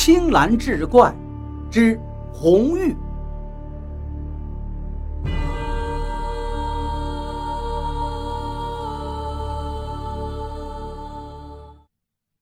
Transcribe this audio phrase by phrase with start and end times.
[0.00, 1.12] 青蓝志怪
[1.68, 2.00] 之
[2.32, 2.94] 红玉。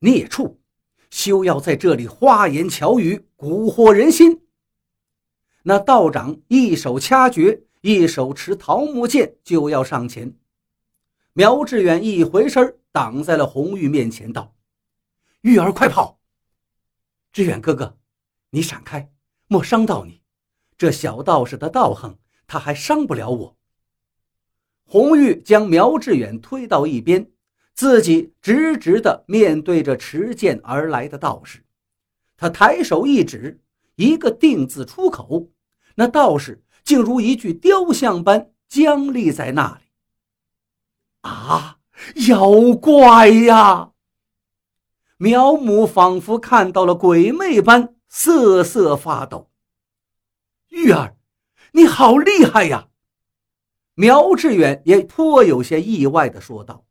[0.00, 0.58] 孽畜，
[1.10, 4.40] 休要在这里花言巧语，蛊惑人心！
[5.62, 10.34] 那道长一手掐诀，一手持桃木剑，就要上前。
[11.34, 14.54] 苗志远一回身，挡在了红玉面前，道
[15.42, 16.21] ：“玉儿，快跑！
[17.32, 17.96] 志远哥哥，
[18.50, 19.10] 你闪开，
[19.48, 20.20] 莫伤到你。
[20.76, 23.56] 这小道士的道行，他还伤不了我。”
[24.84, 27.30] 红玉将苗志远推到一边，
[27.72, 31.64] 自己直直的面对着持剑而来的道士。
[32.36, 33.62] 他抬手一指，
[33.94, 35.48] 一个“定”字出口，
[35.94, 39.84] 那道士竟如一具雕像般僵立在那里。
[41.22, 41.78] 啊！
[42.28, 43.91] 妖怪呀！
[45.16, 49.50] 苗母仿佛看到了鬼魅般瑟瑟发抖。
[50.68, 51.16] 玉儿，
[51.72, 52.88] 你好厉害呀！
[53.94, 56.86] 苗志远也颇有些意外的说道。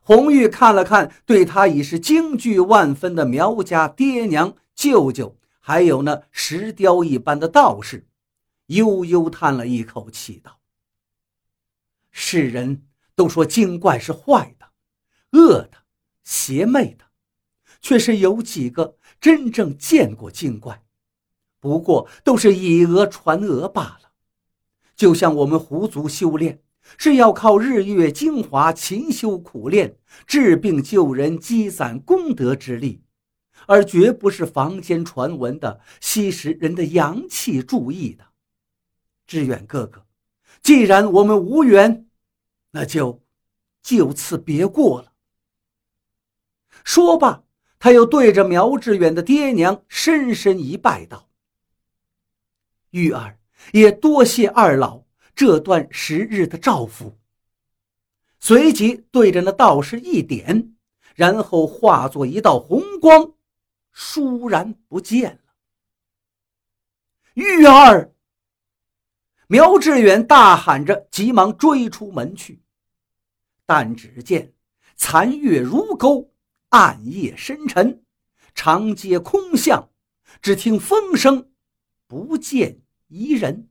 [0.00, 8.08] 红玉看了看对他已是惊惧万分的苗家爹娘、舅舅，还有那石雕一般的道士，
[8.66, 10.58] 悠悠叹了一口气，道。
[12.10, 15.81] 世人都说精怪是坏的、恶的、
[16.24, 17.04] 邪魅的，
[17.80, 20.82] 却是有几个真正见过精怪，
[21.60, 24.12] 不过都是以讹传讹罢了。
[24.94, 26.62] 就像我们狐族修炼，
[26.98, 33.02] 是要靠日月精华、勤修苦练、治病救人、积攒功德之力，
[33.66, 38.24] 而绝不是坊间传闻的吸食人的阳气注意的。
[39.26, 40.04] 志远哥哥。
[40.62, 42.06] 既然我们无缘，
[42.70, 43.22] 那就
[43.82, 45.11] 就此别过了。
[46.84, 47.44] 说罢，
[47.78, 51.28] 他又对着苗志远的爹娘深深一拜，道
[52.90, 53.38] ：“玉儿，
[53.72, 57.18] 也多谢二老这段时日的照拂。”
[58.40, 60.74] 随即对着那道士一点，
[61.14, 63.34] 然后化作一道红光，
[63.94, 65.54] 倏然不见了。
[67.34, 68.12] 玉儿。
[69.46, 72.62] 苗志远大喊着，急忙追出门去。
[73.66, 74.54] 但只见
[74.96, 76.31] 残月如钩，
[76.72, 78.02] 暗夜深沉，
[78.54, 79.90] 长街空巷，
[80.40, 81.50] 只听风声，
[82.06, 83.68] 不见一人。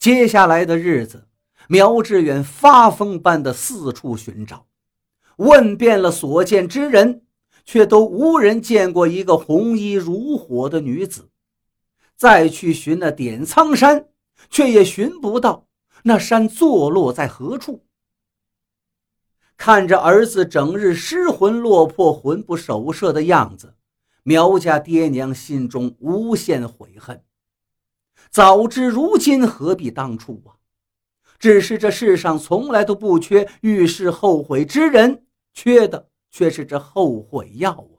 [0.00, 1.28] 接下来的日子，
[1.68, 4.66] 苗志远发疯般的四处寻找，
[5.36, 7.22] 问遍了所见之人，
[7.64, 11.30] 却都无人见过一个红衣如火的女子。
[12.16, 14.08] 再去寻那点苍山，
[14.50, 15.68] 却也寻不到
[16.02, 17.86] 那山坐落在何处。
[19.58, 23.74] 看着儿子整日失魂落魄、魂不守舍的样子，
[24.22, 27.22] 苗家爹娘心中无限悔恨。
[28.30, 30.56] 早知如今，何必当初啊！
[31.40, 37.98] 只是这世上从来都不缺遇事后悔之人，缺的却是这后悔药啊！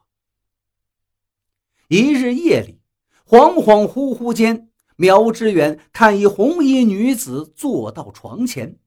[1.88, 2.80] 一日夜里。
[3.26, 8.78] 恍恍惚惚间，苗之远看一红衣女子坐到床前，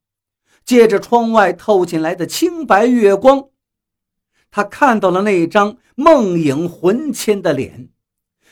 [0.66, 3.50] 借着窗外透进来的清白月光，
[4.50, 7.90] 他看到了那张梦影魂牵的脸，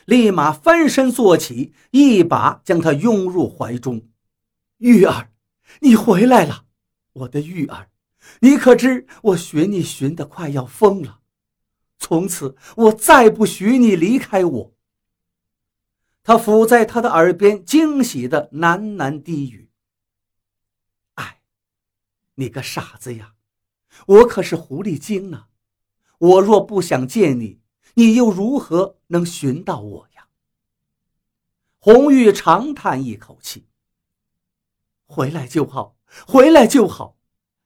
[0.05, 4.01] 立马翻身坐起，一把将她拥入怀中。
[4.77, 5.29] 玉儿，
[5.79, 6.65] 你回来了，
[7.13, 7.87] 我的玉儿，
[8.39, 11.19] 你可知我寻你寻得快要疯了，
[11.97, 14.73] 从此我再不许你离开我。
[16.23, 19.69] 他伏在他的耳边，惊喜的喃喃低语：“，
[22.35, 23.33] 你个傻子呀！
[24.07, 25.49] 我可是狐狸精啊！
[26.17, 27.61] 我若不想见你，
[27.95, 30.27] 你又如何能寻到我呀？”
[31.79, 33.67] 红玉长叹一口气
[35.05, 35.97] ：“回来就好，
[36.27, 37.17] 回来就好。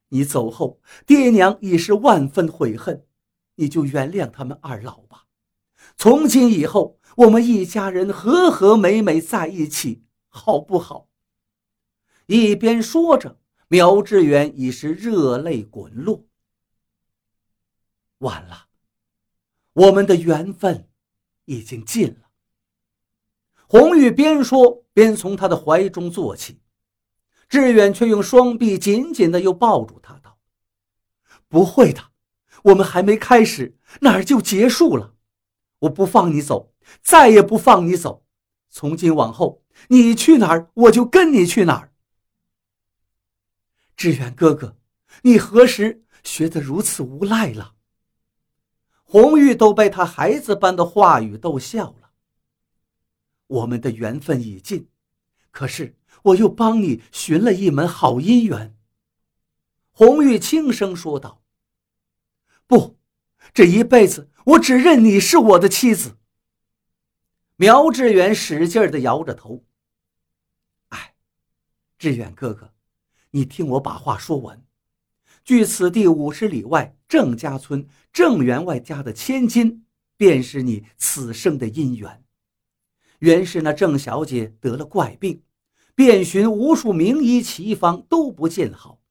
[0.10, 3.06] 你走后，爹娘已是万分悔恨，
[3.56, 5.26] 你就原谅他们二老吧。
[5.98, 11.08] 从今以后。”我们一家人和和美美在一起，好不好？
[12.26, 16.26] 一边说着，苗志远已是热泪滚落。
[18.20, 18.68] 完了，
[19.74, 20.90] 我们的缘分
[21.46, 22.30] 已经尽了。
[23.68, 26.62] 红玉边说边从他的怀中坐起，
[27.50, 30.38] 志远却用双臂紧紧的又抱住他，道
[31.50, 32.12] ：“不会的，
[32.64, 35.16] 我们还没开始，哪儿就结束了？
[35.80, 36.72] 我不放你走。”
[37.02, 38.28] 再也不放你走，
[38.70, 41.95] 从今往后，你去哪儿，我就跟你去哪儿。
[43.96, 44.78] 志远哥哥，
[45.24, 47.76] 你何时学得如此无赖了？
[49.04, 52.12] 红玉都被他孩子般的话语逗笑了。
[53.48, 54.90] 我们的缘分已尽，
[55.52, 58.76] 可是我又帮你寻了一门好姻缘。
[59.92, 61.42] 红玉轻声说道
[62.68, 62.98] ：“不，
[63.54, 66.18] 这一辈子我只认你是我的妻子。”
[67.56, 69.64] 苗志远使劲的摇着头。
[70.90, 71.16] 哎，
[71.98, 72.74] 志远哥哥，
[73.36, 74.64] 你听我把话说完。
[75.44, 79.84] 距此地五十里外，郑家村郑员外家的千金，
[80.16, 82.24] 便是你此生的姻缘。
[83.20, 85.42] 原是那郑小姐得了怪病，
[85.96, 89.02] 遍寻无数名医奇方都不见好，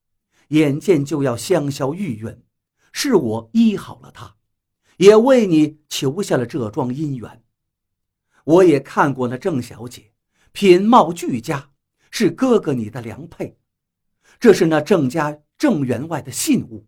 [0.49, 2.39] 眼见就要香消玉殒，
[2.93, 4.37] 是我医好了她，
[4.97, 7.45] 也为你求下了这桩姻缘。
[8.45, 10.13] 我也看过那郑小姐，
[10.53, 11.73] 品貌俱佳，
[12.11, 13.59] 是哥哥你的良配。
[14.45, 16.87] 这是那郑家郑员外的信物，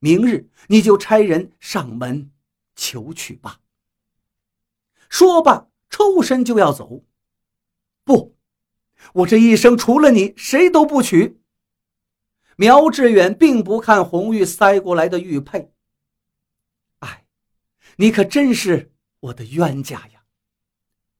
[0.00, 2.32] 明日你就差人上门
[2.74, 3.60] 求取吧。
[5.08, 7.04] 说罢，抽身就要走。
[8.02, 8.34] 不，
[9.12, 11.40] 我这一生除了你，谁都不娶。
[12.56, 15.72] 苗志远并不看红玉塞过来的玉佩。
[16.98, 17.24] 哎，
[17.98, 18.90] 你可真是
[19.20, 20.24] 我的冤家呀！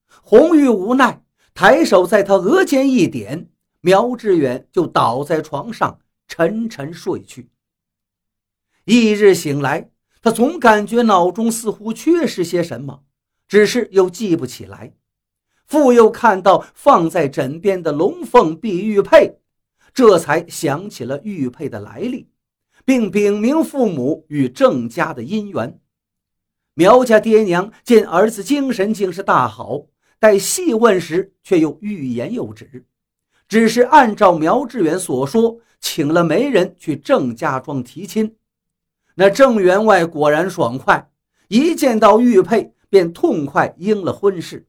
[0.09, 1.23] 红玉无奈，
[1.55, 3.49] 抬手在他额间一点，
[3.89, 7.49] 苗志远就倒在床上沉沉睡去。
[8.85, 9.89] 翌日醒来，
[10.21, 13.05] 他总感觉脑中似乎缺失些什么，
[13.47, 14.93] 只是又记不起来。
[15.65, 19.39] 复又看到放在枕边的龙凤碧玉佩，
[19.95, 22.29] 这才想起了玉佩的来历，
[22.85, 25.81] 并禀明父母与郑家的姻缘。
[26.75, 29.87] 苗家爹娘见儿子精神竟是大好。
[30.19, 32.85] 待细问时，却又欲言又止，
[33.49, 38.37] 只是按照苗志远所说，请了媒人去郑家庄提亲。
[39.15, 41.11] 那郑员外果然爽快，
[41.49, 44.67] 一见到玉佩便痛快应了婚事。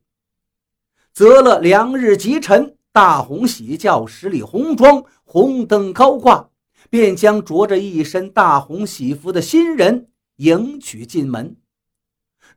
[1.11, 6.49] 择了良日吉辰，大红喜轿，十里红妆，红灯高挂，
[6.89, 11.57] 便将着着一身大红喜服的新人迎娶进门。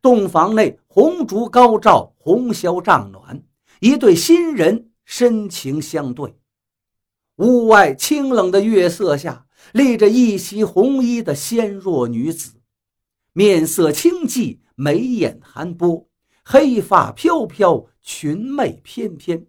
[0.01, 3.43] 洞房内，红烛高照，红绡帐暖，
[3.81, 6.37] 一对新人深情相对。
[7.37, 12.61] 屋外清冷的月色下，立着一袭红衣的纤弱女子，
[13.33, 16.09] 面色清寂，眉眼含波，
[16.45, 19.47] 黑发飘飘，裙袂翩翩。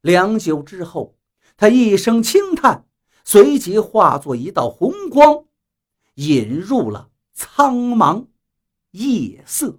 [0.00, 1.18] 良久之后，
[1.56, 2.86] 她一声轻叹，
[3.24, 5.44] 随即化作一道红光，
[6.14, 8.26] 引入了苍茫。
[8.92, 9.78] 夜色。